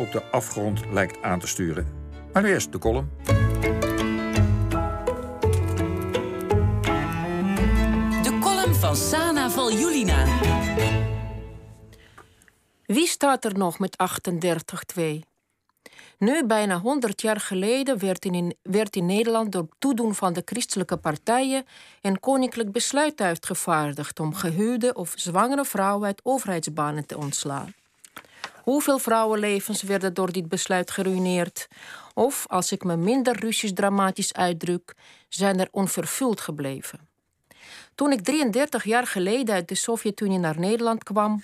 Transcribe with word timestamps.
op 0.00 0.12
de 0.12 0.22
afgrond 0.30 0.80
lijkt 0.92 1.22
aan 1.22 1.38
te 1.38 1.46
sturen. 1.46 1.86
Maar 2.32 2.42
nu 2.42 2.48
eerst 2.48 2.72
de 2.72 2.78
column. 2.78 3.10
De 8.22 8.38
column 8.40 8.74
van 8.74 8.96
Sana 8.96 9.50
Valjulina. 9.50 10.26
Wie 12.86 13.06
staat 13.06 13.44
er 13.44 13.58
nog 13.58 13.78
met 13.78 13.96
38-2? 15.00 15.28
Nu, 16.18 16.46
bijna 16.46 16.78
100 16.78 17.20
jaar 17.20 17.40
geleden, 17.40 17.98
werd 17.98 18.24
in, 18.24 18.56
werd 18.62 18.96
in 18.96 19.06
Nederland 19.06 19.52
door 19.52 19.68
toedoen 19.78 20.14
van 20.14 20.32
de 20.32 20.42
christelijke 20.44 20.96
partijen 20.96 21.64
een 22.00 22.20
koninklijk 22.20 22.72
besluit 22.72 23.20
uitgevaardigd 23.20 24.20
om 24.20 24.34
gehuwde 24.34 24.94
of 24.94 25.12
zwangere 25.16 25.64
vrouwen 25.64 26.06
uit 26.06 26.20
overheidsbanen 26.22 27.06
te 27.06 27.18
ontslaan. 27.18 27.74
Hoeveel 28.62 28.98
vrouwenlevens 28.98 29.82
werden 29.82 30.14
door 30.14 30.32
dit 30.32 30.48
besluit 30.48 30.90
geruineerd? 30.90 31.68
Of, 32.14 32.44
als 32.48 32.72
ik 32.72 32.84
me 32.84 32.96
minder 32.96 33.40
Russisch 33.40 33.74
dramatisch 33.74 34.32
uitdruk, 34.32 34.94
zijn 35.28 35.60
er 35.60 35.68
onvervuld 35.70 36.40
gebleven? 36.40 37.08
Toen 37.94 38.12
ik 38.12 38.20
33 38.20 38.84
jaar 38.84 39.06
geleden 39.06 39.54
uit 39.54 39.68
de 39.68 39.74
Sovjet-Unie 39.74 40.38
naar 40.38 40.58
Nederland 40.58 41.02
kwam, 41.02 41.42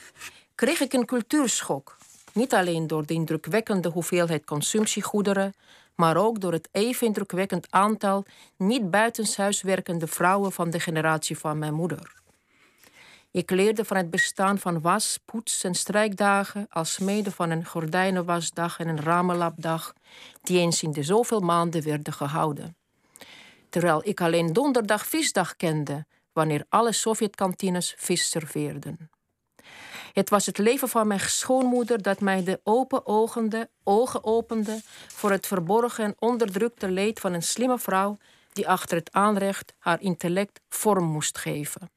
kreeg 0.54 0.80
ik 0.80 0.92
een 0.92 1.06
cultuurschok. 1.06 1.96
Niet 2.32 2.54
alleen 2.54 2.86
door 2.86 3.06
de 3.06 3.14
indrukwekkende 3.14 3.88
hoeveelheid 3.88 4.44
consumptiegoederen, 4.44 5.54
maar 5.94 6.16
ook 6.16 6.40
door 6.40 6.52
het 6.52 6.68
even 6.72 7.06
indrukwekkend 7.06 7.66
aantal 7.70 8.24
niet 8.56 8.90
buitenshuis 8.90 9.62
werkende 9.62 10.06
vrouwen 10.06 10.52
van 10.52 10.70
de 10.70 10.80
generatie 10.80 11.38
van 11.38 11.58
mijn 11.58 11.74
moeder. 11.74 12.24
Ik 13.36 13.50
leerde 13.50 13.84
van 13.84 13.96
het 13.96 14.10
bestaan 14.10 14.58
van 14.58 14.80
was, 14.80 15.18
poets 15.24 15.64
en 15.64 15.74
strijkdagen, 15.74 16.66
als 16.70 16.98
mede 16.98 17.30
van 17.30 17.50
een 17.50 17.66
gordijnenwasdag 17.66 18.78
en 18.78 18.88
een 18.88 19.00
ramenlapdag, 19.00 19.92
die 20.42 20.58
eens 20.58 20.82
in 20.82 20.92
de 20.92 21.02
zoveel 21.02 21.40
maanden 21.40 21.82
werden 21.82 22.12
gehouden. 22.12 22.76
Terwijl 23.68 24.00
ik 24.04 24.20
alleen 24.20 24.52
donderdag 24.52 25.06
visdag 25.06 25.56
kende, 25.56 26.06
wanneer 26.32 26.64
alle 26.68 26.92
Sovjetkantines 26.92 27.94
vis 27.96 28.30
serveerden. 28.30 29.10
Het 30.12 30.30
was 30.30 30.46
het 30.46 30.58
leven 30.58 30.88
van 30.88 31.06
mijn 31.06 31.20
schoonmoeder 31.20 32.02
dat 32.02 32.20
mij 32.20 32.44
de 32.44 32.60
open 32.62 33.06
ogende, 33.06 33.70
ogen 33.84 34.24
opende 34.24 34.80
voor 35.08 35.30
het 35.30 35.46
verborgen 35.46 36.04
en 36.04 36.14
onderdrukte 36.18 36.90
leed 36.90 37.20
van 37.20 37.32
een 37.32 37.42
slimme 37.42 37.78
vrouw 37.78 38.16
die 38.52 38.68
achter 38.68 38.96
het 38.96 39.12
aanrecht 39.12 39.74
haar 39.78 40.00
intellect 40.00 40.60
vorm 40.68 41.04
moest 41.04 41.38
geven. 41.38 41.95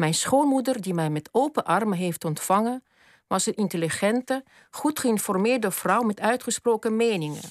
Mijn 0.00 0.14
schoonmoeder, 0.14 0.80
die 0.80 0.94
mij 0.94 1.10
met 1.10 1.28
open 1.32 1.64
armen 1.64 1.98
heeft 1.98 2.24
ontvangen, 2.24 2.84
was 3.26 3.46
een 3.46 3.54
intelligente, 3.54 4.44
goed 4.70 4.98
geïnformeerde 4.98 5.70
vrouw 5.70 6.02
met 6.02 6.20
uitgesproken 6.20 6.96
meningen. 6.96 7.42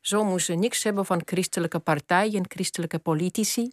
Zo 0.00 0.24
moest 0.24 0.46
ze 0.46 0.52
niks 0.52 0.82
hebben 0.82 1.06
van 1.06 1.22
christelijke 1.24 1.78
partijen 1.78 2.38
en 2.38 2.50
christelijke 2.50 2.98
politici. 2.98 3.70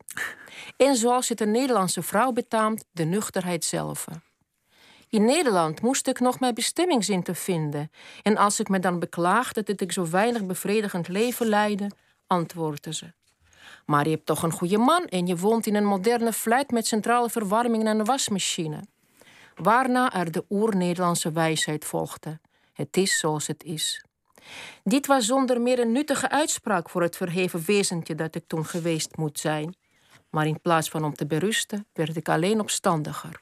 En 0.77 0.95
zoals 0.95 1.29
het 1.29 1.41
een 1.41 1.51
Nederlandse 1.51 2.01
vrouw 2.01 2.31
betaamt, 2.31 2.85
de 2.91 3.03
nuchterheid 3.03 3.65
zelf. 3.65 4.05
In 5.09 5.25
Nederland 5.25 5.81
moest 5.81 6.07
ik 6.07 6.19
nog 6.19 6.39
mijn 6.39 6.53
bestemmingszin 6.53 7.23
te 7.23 7.35
vinden. 7.35 7.91
En 8.21 8.37
als 8.37 8.59
ik 8.59 8.69
me 8.69 8.79
dan 8.79 8.99
beklaagde 8.99 9.63
dat 9.63 9.81
ik 9.81 9.91
zo 9.91 10.09
weinig 10.09 10.45
bevredigend 10.45 11.07
leven 11.07 11.47
leidde, 11.47 11.91
antwoordde 12.27 12.93
ze. 12.93 13.13
Maar 13.87 14.03
je 14.03 14.11
hebt 14.11 14.25
toch 14.25 14.43
een 14.43 14.51
goede 14.51 14.77
man 14.77 15.05
en 15.05 15.27
je 15.27 15.37
woont 15.37 15.65
in 15.65 15.75
een 15.75 15.85
moderne 15.85 16.33
flat 16.33 16.69
met 16.71 16.87
centrale 16.87 17.29
verwarming 17.29 17.85
en 17.85 17.99
een 17.99 18.05
wasmachine. 18.05 18.83
Waarna 19.55 20.13
er 20.13 20.31
de 20.31 20.45
oer-Nederlandse 20.49 21.31
wijsheid 21.31 21.85
volgde. 21.85 22.39
Het 22.73 22.97
is 22.97 23.19
zoals 23.19 23.47
het 23.47 23.63
is. 23.63 24.05
Dit 24.83 25.07
was 25.07 25.25
zonder 25.25 25.61
meer 25.61 25.79
een 25.79 25.91
nuttige 25.91 26.29
uitspraak 26.29 26.89
voor 26.89 27.01
het 27.01 27.15
verheven 27.15 27.63
wezentje 27.65 28.15
dat 28.15 28.35
ik 28.35 28.43
toen 28.47 28.65
geweest 28.65 29.17
moet 29.17 29.39
zijn. 29.39 29.75
Maar 30.29 30.47
in 30.47 30.61
plaats 30.61 30.89
van 30.89 31.03
om 31.03 31.13
te 31.13 31.25
berusten, 31.25 31.87
werd 31.93 32.15
ik 32.15 32.29
alleen 32.29 32.59
opstandiger. 32.59 33.41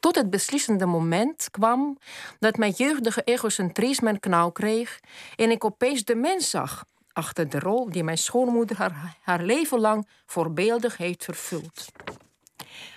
Tot 0.00 0.14
het 0.14 0.30
beslissende 0.30 0.86
moment 0.86 1.48
kwam 1.50 1.98
dat 2.38 2.56
mijn 2.56 2.72
jeugdige 2.72 3.22
egocentrisme 3.22 4.10
een 4.10 4.20
knauw 4.20 4.50
kreeg 4.50 5.00
en 5.36 5.50
ik 5.50 5.64
opeens 5.64 6.04
de 6.04 6.14
mens 6.14 6.50
zag 6.50 6.84
achter 7.18 7.48
de 7.48 7.58
rol 7.58 7.90
die 7.90 8.04
mijn 8.04 8.18
schoonmoeder 8.18 8.92
haar, 9.20 9.42
leven 9.42 9.80
lang 9.80 10.08
voorbeeldig 10.26 10.96
heeft 10.96 11.24
vervuld. 11.24 11.86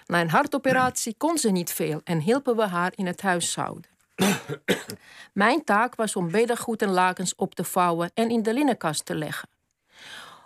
Na 0.05 0.21
een 0.21 0.29
hartoperatie 0.29 1.15
kon 1.17 1.37
ze 1.37 1.49
niet 1.49 1.71
veel 1.71 2.01
en 2.03 2.19
hielpen 2.19 2.55
we 2.55 2.65
haar 2.65 2.91
in 2.95 3.05
het 3.05 3.21
huishouden. 3.21 3.89
Mijn 5.33 5.63
taak 5.63 5.95
was 5.95 6.15
om 6.15 6.31
beddengoed 6.31 6.81
en 6.81 6.89
lakens 6.89 7.35
op 7.35 7.55
te 7.55 7.63
vouwen 7.63 8.11
en 8.13 8.29
in 8.29 8.43
de 8.43 8.53
linnenkast 8.53 9.05
te 9.05 9.15
leggen. 9.15 9.49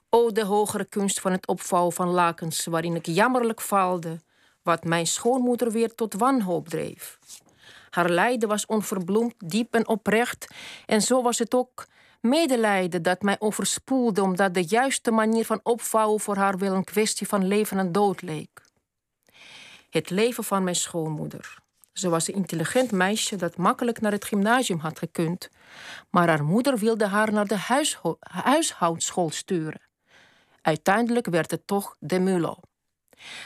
O, 0.09 0.31
de 0.31 0.45
hogere 0.45 0.85
kunst 0.85 1.19
van 1.19 1.31
het 1.31 1.47
opvouwen 1.47 1.93
van 1.93 2.07
lakens, 2.07 2.65
waarin 2.65 2.95
ik 2.95 3.05
jammerlijk 3.05 3.61
faalde, 3.61 4.21
wat 4.61 4.83
mijn 4.83 5.07
schoonmoeder 5.07 5.71
weer 5.71 5.95
tot 5.95 6.13
wanhoop 6.13 6.69
dreef. 6.69 7.19
Haar 7.89 8.09
lijden 8.09 8.49
was 8.49 8.65
onverbloemd, 8.65 9.33
diep 9.37 9.73
en 9.73 9.87
oprecht, 9.87 10.47
en 10.85 11.01
zo 11.01 11.21
was 11.21 11.39
het 11.39 11.53
ook 11.53 11.85
medelijden 12.25 13.01
dat 13.01 13.21
mij 13.21 13.35
overspoelde, 13.39 14.21
omdat 14.21 14.53
de 14.53 14.63
juiste 14.63 15.11
manier 15.11 15.45
van 15.45 15.59
opvouwen 15.63 16.19
voor 16.19 16.35
haar 16.35 16.57
wel 16.57 16.73
een 16.73 16.83
kwestie 16.83 17.27
van 17.27 17.47
leven 17.47 17.79
en 17.79 17.91
dood 17.91 18.21
leek. 18.21 18.63
Het 19.89 20.09
leven 20.09 20.43
van 20.43 20.63
mijn 20.63 20.75
schoonmoeder. 20.75 21.57
Ze 21.93 22.09
was 22.09 22.27
een 22.27 22.33
intelligent 22.33 22.91
meisje 22.91 23.35
dat 23.35 23.57
makkelijk 23.57 24.01
naar 24.01 24.11
het 24.11 24.25
gymnasium 24.25 24.79
had 24.79 24.99
gekund, 24.99 25.49
maar 26.09 26.27
haar 26.27 26.43
moeder 26.43 26.77
wilde 26.77 27.07
haar 27.07 27.31
naar 27.33 27.47
de 27.47 27.87
huishoudschool 28.19 29.29
sturen. 29.29 29.81
Uiteindelijk 30.61 31.25
werd 31.27 31.51
het 31.51 31.67
toch 31.67 31.95
de 31.99 32.19
Mulo. 32.19 32.57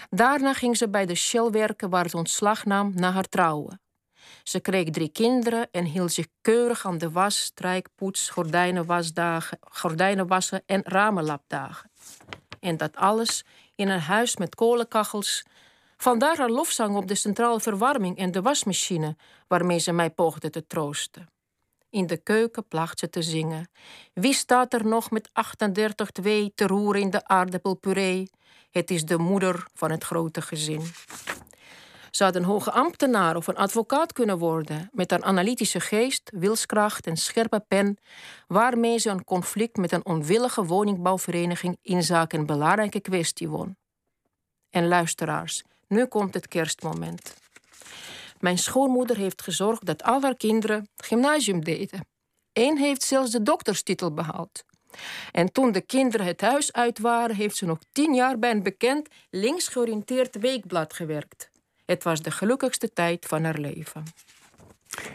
Daarna 0.09 0.53
ging 0.53 0.77
ze 0.77 0.89
bij 0.89 1.05
de 1.05 1.15
Shell 1.15 1.49
werken 1.49 1.89
waar 1.89 2.09
ze 2.09 2.17
ontslag 2.17 2.65
nam 2.65 2.91
na 2.95 3.11
haar 3.11 3.29
trouwen. 3.29 3.81
Ze 4.43 4.59
kreeg 4.59 4.89
drie 4.89 5.09
kinderen 5.09 5.67
en 5.71 5.85
hield 5.85 6.11
zich 6.11 6.27
keurig 6.41 6.85
aan 6.85 6.97
de 6.97 7.11
was, 7.11 7.39
strijkpoets, 7.39 8.29
gordijnenwasdagen, 8.29 9.59
gordijnenwassen 9.61 10.63
en 10.65 10.81
ramenlapdagen. 10.85 11.91
En 12.59 12.77
dat 12.77 12.95
alles 12.95 13.45
in 13.75 13.89
een 13.89 13.99
huis 13.99 14.37
met 14.37 14.55
kolenkachels. 14.55 15.43
Vandaar 15.97 16.37
haar 16.37 16.49
lofzang 16.49 16.95
op 16.95 17.07
de 17.07 17.15
centrale 17.15 17.59
verwarming 17.59 18.17
en 18.17 18.31
de 18.31 18.41
wasmachine, 18.41 19.15
waarmee 19.47 19.79
ze 19.79 19.91
mij 19.91 20.09
poogde 20.09 20.49
te 20.49 20.67
troosten. 20.67 21.29
In 21.89 22.07
de 22.07 22.17
keuken 22.17 22.67
placht 22.67 22.99
ze 22.99 23.09
te 23.09 23.21
zingen. 23.21 23.69
Wie 24.13 24.33
staat 24.33 24.73
er 24.73 24.85
nog 24.85 25.11
met 25.11 25.29
38-2 25.29 25.31
te 26.55 26.67
roeren 26.67 27.01
in 27.01 27.09
de 27.09 27.27
aardappelpuree? 27.27 28.29
Het 28.71 28.91
is 28.91 29.05
de 29.05 29.17
moeder 29.17 29.65
van 29.73 29.91
het 29.91 30.03
grote 30.03 30.41
gezin. 30.41 30.81
Had 32.17 32.35
een 32.35 32.43
hoge 32.43 32.71
ambtenaar 32.71 33.35
of 33.35 33.47
een 33.47 33.55
advocaat 33.55 34.13
kunnen 34.13 34.37
worden, 34.37 34.89
met 34.91 35.11
een 35.11 35.23
analytische 35.23 35.79
geest, 35.79 36.31
wilskracht 36.33 37.07
en 37.07 37.17
scherpe 37.17 37.63
pen, 37.67 37.97
waarmee 38.47 38.97
ze 38.97 39.09
een 39.09 39.23
conflict 39.23 39.77
met 39.77 39.91
een 39.91 40.05
onwillige 40.05 40.65
woningbouwvereniging 40.65 41.77
in 41.81 42.03
zaken 42.03 42.39
een 42.39 42.45
belangrijke 42.45 42.99
kwestie 42.99 43.49
won. 43.49 43.77
En 44.69 44.87
luisteraars, 44.87 45.63
nu 45.87 46.05
komt 46.05 46.33
het 46.33 46.47
kerstmoment. 46.47 47.35
Mijn 48.39 48.57
schoonmoeder 48.57 49.17
heeft 49.17 49.41
gezorgd 49.41 49.85
dat 49.85 50.03
al 50.03 50.21
haar 50.21 50.35
kinderen 50.35 50.87
gymnasium 50.95 51.63
deden. 51.63 52.07
Eén 52.53 52.77
heeft 52.77 53.03
zelfs 53.03 53.31
de 53.31 53.43
dokterstitel 53.43 54.13
behaald. 54.13 54.63
En 55.31 55.51
toen 55.51 55.71
de 55.71 55.81
kinderen 55.81 56.25
het 56.25 56.41
huis 56.41 56.73
uit 56.73 56.99
waren, 56.99 57.35
heeft 57.35 57.55
ze 57.55 57.65
nog 57.65 57.79
tien 57.91 58.13
jaar 58.13 58.39
bij 58.39 58.51
een 58.51 58.63
bekend 58.63 59.07
links 59.29 59.67
georiënteerd 59.67 60.39
weekblad 60.39 60.93
gewerkt. 60.93 61.48
Het 61.89 62.03
was 62.03 62.21
de 62.21 62.31
gelukkigste 62.31 62.93
tijd 62.93 63.25
van 63.25 63.43
haar 63.43 63.57
leven. 63.57 64.03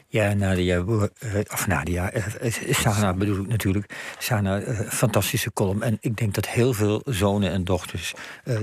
Ja, 0.09 0.33
Nadia, 0.33 0.77
eh, 0.77 1.41
of 1.53 1.67
Nadia, 1.67 2.11
eh, 2.11 2.47
eh, 2.47 2.75
Sana 2.75 3.13
bedoel 3.13 3.41
ik 3.43 3.49
natuurlijk. 3.49 4.15
Sana, 4.19 4.61
fantastische 4.89 5.53
column. 5.53 5.83
En 5.83 5.99
ik 6.01 6.17
denk 6.17 6.35
dat 6.35 6.49
heel 6.49 6.73
veel 6.73 7.03
zonen 7.05 7.51
en 7.51 7.65
dochters 7.65 8.15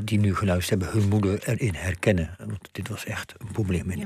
die 0.03 0.19
nu 0.19 0.35
geluisterd 0.35 0.81
hebben, 0.81 0.99
hun 0.99 1.09
moeder 1.09 1.47
erin 1.47 1.75
herkennen. 1.75 2.35
Want 2.37 2.69
dit 2.71 2.87
was 2.87 3.05
echt 3.05 3.33
een 3.37 3.51
probleem 3.51 3.91
in 3.91 3.99